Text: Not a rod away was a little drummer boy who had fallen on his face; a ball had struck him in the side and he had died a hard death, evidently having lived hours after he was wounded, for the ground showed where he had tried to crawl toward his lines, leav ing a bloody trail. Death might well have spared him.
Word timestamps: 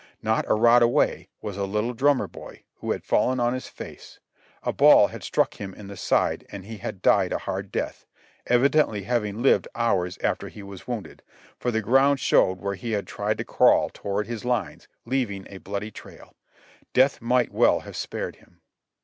Not 0.23 0.45
a 0.49 0.55
rod 0.55 0.81
away 0.81 1.29
was 1.43 1.57
a 1.57 1.65
little 1.65 1.93
drummer 1.93 2.27
boy 2.27 2.63
who 2.77 2.89
had 2.89 3.03
fallen 3.05 3.39
on 3.39 3.53
his 3.53 3.67
face; 3.67 4.19
a 4.63 4.73
ball 4.73 5.09
had 5.09 5.21
struck 5.21 5.61
him 5.61 5.75
in 5.75 5.85
the 5.89 5.95
side 5.95 6.43
and 6.51 6.65
he 6.65 6.77
had 6.77 7.03
died 7.03 7.31
a 7.31 7.37
hard 7.37 7.71
death, 7.71 8.07
evidently 8.47 9.03
having 9.03 9.43
lived 9.43 9.67
hours 9.75 10.17
after 10.23 10.47
he 10.47 10.63
was 10.63 10.87
wounded, 10.87 11.21
for 11.59 11.69
the 11.69 11.83
ground 11.83 12.19
showed 12.19 12.59
where 12.59 12.73
he 12.73 12.93
had 12.93 13.05
tried 13.05 13.37
to 13.37 13.45
crawl 13.45 13.91
toward 13.91 14.25
his 14.25 14.43
lines, 14.43 14.87
leav 15.05 15.29
ing 15.29 15.45
a 15.51 15.59
bloody 15.59 15.91
trail. 15.91 16.33
Death 16.93 17.21
might 17.21 17.51
well 17.51 17.81
have 17.81 17.95
spared 17.95 18.37
him. 18.37 18.59